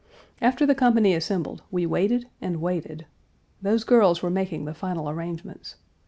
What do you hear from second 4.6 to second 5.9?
the final arrangements.